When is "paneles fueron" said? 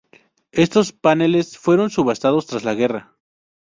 0.93-1.91